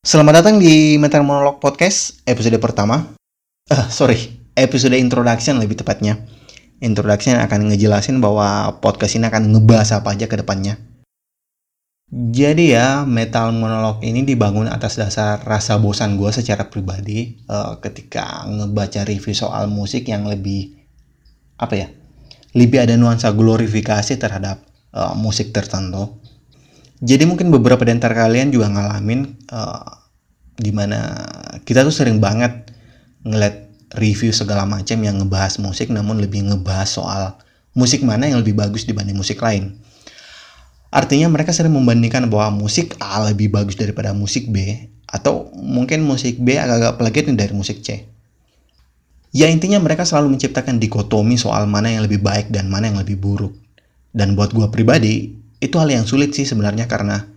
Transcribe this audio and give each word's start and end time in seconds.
Selamat 0.00 0.40
datang 0.40 0.56
di 0.56 0.96
Metal 0.96 1.20
Monolog 1.20 1.60
Podcast 1.60 2.24
episode 2.24 2.56
pertama. 2.56 3.12
Uh, 3.68 3.84
sorry, 3.92 4.32
episode 4.56 4.96
introduction 4.96 5.60
lebih 5.60 5.76
tepatnya. 5.76 6.24
Introduction 6.80 7.36
akan 7.36 7.68
ngejelasin 7.68 8.16
bahwa 8.16 8.80
podcast 8.80 9.20
ini 9.20 9.28
akan 9.28 9.52
ngebahas 9.52 10.00
apa 10.00 10.16
aja 10.16 10.24
ke 10.24 10.40
depannya. 10.40 10.80
Jadi 12.08 12.72
ya, 12.72 13.04
Metal 13.04 13.52
Monolog 13.52 14.00
ini 14.00 14.24
dibangun 14.24 14.72
atas 14.72 14.96
dasar 14.96 15.36
rasa 15.44 15.76
bosan 15.76 16.16
gue 16.16 16.32
secara 16.32 16.72
pribadi 16.72 17.36
uh, 17.52 17.76
ketika 17.84 18.48
ngebaca 18.48 19.04
review 19.04 19.36
soal 19.36 19.68
musik 19.68 20.08
yang 20.08 20.24
lebih 20.24 20.80
apa 21.60 21.76
ya, 21.76 21.92
lebih 22.56 22.88
ada 22.88 22.96
nuansa 22.96 23.36
glorifikasi 23.36 24.16
terhadap 24.16 24.64
uh, 24.96 25.12
musik 25.12 25.52
tertentu 25.52 26.24
jadi 27.00 27.24
mungkin 27.24 27.48
beberapa 27.48 27.80
di 27.88 27.96
antara 27.96 28.12
kalian 28.12 28.52
juga 28.52 28.68
ngalamin 28.68 29.48
uh, 29.48 29.88
di 30.60 30.68
mana 30.68 31.16
kita 31.64 31.80
tuh 31.80 31.94
sering 31.96 32.20
banget 32.20 32.68
ngeliat 33.24 33.72
review 33.96 34.30
segala 34.30 34.68
macam 34.68 35.00
yang 35.00 35.16
ngebahas 35.16 35.56
musik 35.64 35.88
namun 35.88 36.20
lebih 36.20 36.44
ngebahas 36.44 36.88
soal 36.88 37.22
musik 37.72 38.04
mana 38.04 38.28
yang 38.28 38.44
lebih 38.44 38.52
bagus 38.52 38.84
dibanding 38.84 39.16
musik 39.16 39.40
lain. 39.40 39.80
Artinya 40.90 41.30
mereka 41.30 41.54
sering 41.54 41.72
membandingkan 41.72 42.26
bahwa 42.26 42.66
musik 42.66 42.98
A 42.98 43.22
lebih 43.30 43.48
bagus 43.48 43.78
daripada 43.78 44.10
musik 44.10 44.50
B 44.50 44.90
atau 45.06 45.48
mungkin 45.54 46.02
musik 46.02 46.36
B 46.42 46.58
agak-agak 46.58 46.98
plagiat 46.98 47.26
dari 47.32 47.54
musik 47.54 47.80
C. 47.80 48.10
Ya 49.30 49.46
intinya 49.46 49.78
mereka 49.78 50.02
selalu 50.02 50.34
menciptakan 50.34 50.82
dikotomi 50.82 51.38
soal 51.38 51.70
mana 51.70 51.94
yang 51.94 52.02
lebih 52.02 52.18
baik 52.18 52.50
dan 52.50 52.66
mana 52.66 52.90
yang 52.90 52.98
lebih 52.98 53.22
buruk. 53.22 53.54
Dan 54.10 54.34
buat 54.34 54.50
gue 54.50 54.66
pribadi, 54.74 55.39
itu 55.60 55.76
hal 55.76 55.92
yang 55.92 56.08
sulit 56.08 56.32
sih 56.32 56.48
sebenarnya 56.48 56.88
karena 56.88 57.28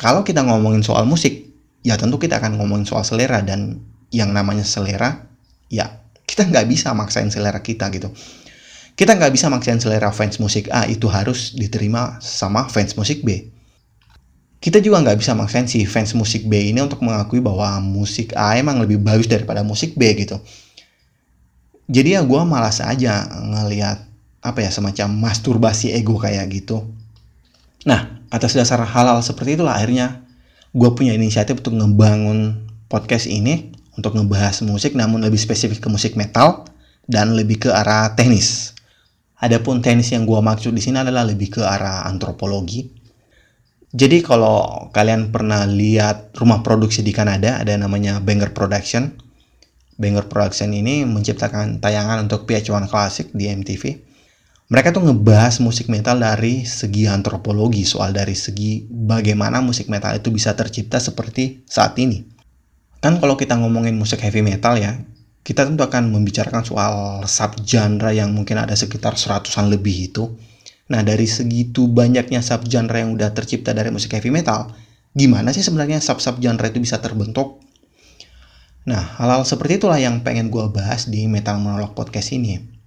kalau 0.00 0.24
kita 0.24 0.40
ngomongin 0.46 0.80
soal 0.80 1.04
musik, 1.04 1.50
ya 1.84 1.98
tentu 2.00 2.16
kita 2.16 2.40
akan 2.40 2.56
ngomongin 2.56 2.88
soal 2.88 3.04
selera 3.04 3.44
dan 3.44 3.84
yang 4.08 4.32
namanya 4.32 4.64
selera, 4.64 5.28
ya 5.68 6.00
kita 6.24 6.48
nggak 6.48 6.66
bisa 6.70 6.96
maksain 6.96 7.28
selera 7.28 7.60
kita 7.60 7.92
gitu. 7.92 8.08
Kita 8.96 9.12
nggak 9.18 9.32
bisa 9.34 9.52
maksain 9.52 9.76
selera 9.76 10.08
fans 10.08 10.40
musik 10.40 10.72
A 10.72 10.88
itu 10.88 11.04
harus 11.10 11.52
diterima 11.52 12.16
sama 12.22 12.64
fans 12.70 12.96
musik 12.96 13.20
B. 13.20 13.50
Kita 14.60 14.80
juga 14.80 15.04
nggak 15.04 15.18
bisa 15.20 15.36
maksain 15.36 15.68
si 15.68 15.84
fans 15.84 16.16
musik 16.16 16.48
B 16.48 16.72
ini 16.72 16.80
untuk 16.80 17.04
mengakui 17.04 17.44
bahwa 17.44 17.80
musik 17.84 18.32
A 18.38 18.56
emang 18.56 18.80
lebih 18.80 19.00
bagus 19.04 19.28
daripada 19.28 19.60
musik 19.60 20.00
B 20.00 20.16
gitu. 20.16 20.40
Jadi 21.90 22.14
ya 22.14 22.22
gue 22.22 22.40
malas 22.46 22.78
aja 22.80 23.26
ngeliat 23.26 24.06
apa 24.40 24.64
ya 24.64 24.72
semacam 24.72 25.28
masturbasi 25.28 25.92
ego 25.92 26.16
kayak 26.16 26.48
gitu 26.48 26.99
Nah, 27.88 28.20
atas 28.28 28.52
dasar 28.52 28.84
hal-hal 28.84 29.24
seperti 29.24 29.56
itulah 29.56 29.76
akhirnya 29.76 30.20
gue 30.76 30.90
punya 30.92 31.16
inisiatif 31.16 31.64
untuk 31.64 31.80
ngebangun 31.80 32.68
podcast 32.92 33.26
ini 33.26 33.72
untuk 33.96 34.14
ngebahas 34.14 34.62
musik 34.68 34.92
namun 34.92 35.24
lebih 35.24 35.40
spesifik 35.40 35.80
ke 35.82 35.88
musik 35.88 36.12
metal 36.14 36.68
dan 37.08 37.32
lebih 37.32 37.68
ke 37.68 37.70
arah 37.72 38.12
teknis. 38.12 38.76
Adapun 39.40 39.80
teknis 39.80 40.12
yang 40.12 40.28
gue 40.28 40.36
maksud 40.36 40.76
di 40.76 40.84
sini 40.84 41.00
adalah 41.00 41.24
lebih 41.24 41.58
ke 41.58 41.62
arah 41.64 42.04
antropologi. 42.04 42.92
Jadi 43.90 44.22
kalau 44.22 44.86
kalian 44.94 45.34
pernah 45.34 45.66
lihat 45.66 46.36
rumah 46.38 46.62
produksi 46.62 47.02
di 47.02 47.10
Kanada 47.10 47.58
ada 47.58 47.74
namanya 47.74 48.22
Banger 48.22 48.54
Production. 48.54 49.10
Banger 49.98 50.28
Production 50.30 50.70
ini 50.70 51.02
menciptakan 51.08 51.82
tayangan 51.82 52.28
untuk 52.28 52.46
PH1 52.46 52.86
Classic 52.86 53.26
di 53.34 53.50
MTV 53.50 54.09
mereka 54.70 54.94
tuh 54.94 55.02
ngebahas 55.02 55.58
musik 55.58 55.90
metal 55.90 56.22
dari 56.22 56.62
segi 56.62 57.10
antropologi, 57.10 57.82
soal 57.82 58.14
dari 58.14 58.38
segi 58.38 58.86
bagaimana 58.86 59.58
musik 59.58 59.90
metal 59.90 60.14
itu 60.14 60.30
bisa 60.30 60.54
tercipta 60.54 61.02
seperti 61.02 61.66
saat 61.66 61.98
ini. 61.98 62.22
Kan 63.02 63.18
kalau 63.18 63.34
kita 63.34 63.58
ngomongin 63.58 63.98
musik 63.98 64.22
heavy 64.22 64.46
metal 64.46 64.78
ya, 64.78 64.94
kita 65.42 65.66
tentu 65.66 65.82
akan 65.82 66.14
membicarakan 66.14 66.62
soal 66.62 66.94
subgenre 67.26 68.14
yang 68.14 68.30
mungkin 68.30 68.62
ada 68.62 68.78
sekitar 68.78 69.18
seratusan 69.18 69.74
lebih 69.74 70.14
itu. 70.14 70.38
Nah, 70.86 71.02
dari 71.02 71.26
segitu 71.26 71.90
banyaknya 71.90 72.38
subgenre 72.38 73.02
yang 73.02 73.18
udah 73.18 73.34
tercipta 73.34 73.74
dari 73.74 73.90
musik 73.90 74.14
heavy 74.14 74.30
metal, 74.30 74.70
gimana 75.18 75.50
sih 75.50 75.66
sebenarnya 75.66 75.98
sub-subgenre 75.98 76.70
itu 76.70 76.78
bisa 76.78 77.02
terbentuk? 77.02 77.58
Nah, 78.86 79.18
hal-hal 79.18 79.42
seperti 79.42 79.82
itulah 79.82 79.98
yang 79.98 80.22
pengen 80.22 80.46
gue 80.46 80.62
bahas 80.70 81.10
di 81.10 81.26
Metal 81.26 81.58
Monolog 81.58 81.98
Podcast 81.98 82.30
ini. 82.30 82.79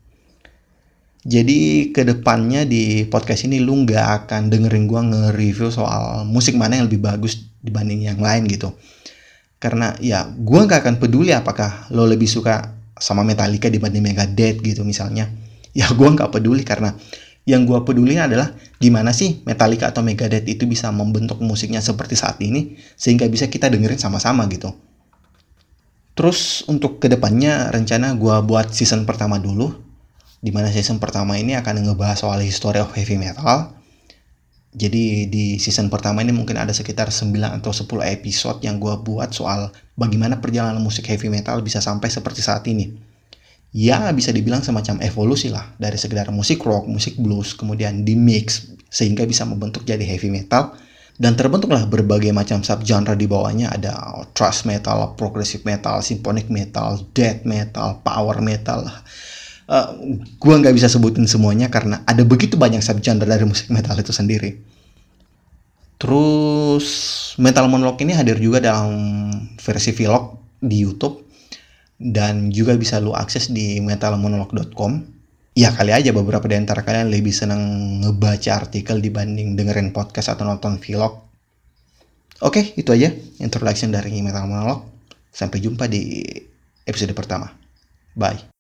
Jadi 1.24 1.92
ke 1.96 2.04
depannya 2.04 2.68
di 2.68 3.08
podcast 3.08 3.48
ini 3.48 3.64
lu 3.64 3.88
nggak 3.88 4.28
akan 4.28 4.52
dengerin 4.52 4.92
gue 4.92 5.02
nge-review 5.08 5.72
soal 5.72 6.28
musik 6.28 6.60
mana 6.60 6.84
yang 6.84 6.92
lebih 6.92 7.00
bagus 7.00 7.48
dibanding 7.64 8.04
yang 8.12 8.20
lain 8.20 8.44
gitu. 8.52 8.76
Karena 9.56 9.96
ya 10.04 10.28
gue 10.28 10.60
nggak 10.60 10.84
akan 10.84 10.96
peduli 11.00 11.32
apakah 11.32 11.88
lo 11.96 12.04
lebih 12.04 12.28
suka 12.28 12.76
sama 13.00 13.24
Metallica 13.24 13.72
dibanding 13.72 14.04
Megadeth 14.04 14.60
gitu 14.60 14.84
misalnya. 14.84 15.32
Ya 15.74 15.90
gue 15.90 16.06
nggak 16.06 16.30
peduli 16.30 16.62
karena 16.62 16.94
yang 17.50 17.66
gue 17.66 17.82
peduli 17.82 18.14
adalah 18.14 18.54
gimana 18.78 19.10
sih 19.10 19.42
Metallica 19.42 19.90
atau 19.90 20.06
Megadeth 20.06 20.46
itu 20.46 20.70
bisa 20.70 20.94
membentuk 20.94 21.42
musiknya 21.42 21.82
seperti 21.82 22.14
saat 22.14 22.38
ini 22.46 22.78
sehingga 22.94 23.26
bisa 23.26 23.50
kita 23.50 23.74
dengerin 23.74 23.98
sama-sama 23.98 24.46
gitu. 24.54 24.70
Terus 26.14 26.62
untuk 26.70 27.02
ke 27.02 27.10
depannya 27.10 27.74
rencana 27.74 28.14
gue 28.14 28.36
buat 28.46 28.70
season 28.70 29.10
pertama 29.10 29.42
dulu 29.42 29.83
di 30.44 30.52
mana 30.52 30.68
season 30.68 31.00
pertama 31.00 31.40
ini 31.40 31.56
akan 31.56 31.88
ngebahas 31.88 32.20
soal 32.20 32.44
history 32.44 32.84
of 32.84 32.92
heavy 32.92 33.16
metal. 33.16 33.72
Jadi 34.76 35.32
di 35.32 35.56
season 35.56 35.88
pertama 35.88 36.20
ini 36.20 36.36
mungkin 36.36 36.60
ada 36.60 36.76
sekitar 36.76 37.08
9 37.08 37.32
atau 37.32 37.72
10 37.72 37.88
episode 38.20 38.60
yang 38.60 38.82
gue 38.82 38.92
buat 39.00 39.32
soal 39.32 39.72
bagaimana 39.96 40.44
perjalanan 40.44 40.84
musik 40.84 41.08
heavy 41.08 41.32
metal 41.32 41.64
bisa 41.64 41.80
sampai 41.80 42.12
seperti 42.12 42.44
saat 42.44 42.68
ini. 42.68 42.92
Ya 43.72 44.12
bisa 44.12 44.36
dibilang 44.36 44.62
semacam 44.62 45.00
evolusi 45.02 45.48
lah 45.48 45.64
dari 45.80 45.96
sekedar 45.96 46.28
musik 46.30 46.60
rock, 46.68 46.92
musik 46.92 47.16
blues, 47.16 47.56
kemudian 47.56 48.04
di 48.04 48.14
mix 48.18 48.68
sehingga 48.92 49.24
bisa 49.24 49.48
membentuk 49.48 49.88
jadi 49.88 50.04
heavy 50.04 50.30
metal 50.30 50.76
dan 51.22 51.38
terbentuklah 51.38 51.86
berbagai 51.86 52.34
macam 52.34 52.66
subgenre 52.66 53.14
di 53.14 53.30
bawahnya 53.30 53.70
ada 53.70 54.26
thrash 54.34 54.66
metal, 54.66 55.14
progressive 55.14 55.62
metal, 55.62 56.02
symphonic 56.02 56.50
metal, 56.50 56.98
death 57.14 57.46
metal, 57.46 58.02
power 58.02 58.42
metal, 58.42 58.90
uh, 59.68 59.76
eh, 59.76 59.88
gue 60.20 60.56
nggak 60.56 60.76
bisa 60.76 60.88
sebutin 60.92 61.28
semuanya 61.30 61.72
karena 61.72 62.04
ada 62.04 62.24
begitu 62.28 62.60
banyak 62.60 62.84
subgenre 62.84 63.28
dari 63.28 63.46
musik 63.48 63.72
metal 63.72 63.96
itu 64.00 64.12
sendiri. 64.12 64.60
Terus 66.04 66.88
Metal 67.40 67.64
Monolog 67.72 67.96
ini 68.04 68.12
hadir 68.12 68.36
juga 68.36 68.60
dalam 68.60 68.92
versi 69.56 69.96
vlog 69.96 70.36
di 70.60 70.84
YouTube 70.84 71.24
dan 71.96 72.52
juga 72.52 72.76
bisa 72.76 73.00
lu 73.00 73.16
akses 73.16 73.56
di 73.56 73.80
metalmonolog.com. 73.80 74.92
Ya 75.54 75.70
kali 75.72 75.94
aja 75.94 76.12
beberapa 76.12 76.44
di 76.50 76.58
antara 76.58 76.82
kalian 76.84 77.14
lebih 77.14 77.32
senang 77.32 77.62
ngebaca 78.04 78.52
artikel 78.58 79.00
dibanding 79.00 79.56
dengerin 79.56 79.96
podcast 79.96 80.34
atau 80.36 80.44
nonton 80.44 80.82
vlog. 80.82 81.24
Oke, 82.44 82.76
itu 82.76 82.92
aja 82.92 83.14
introduction 83.40 83.94
dari 83.94 84.20
Metal 84.20 84.44
Monolog. 84.44 84.84
Sampai 85.32 85.64
jumpa 85.64 85.88
di 85.88 86.20
episode 86.84 87.16
pertama. 87.16 87.48
Bye. 88.18 88.53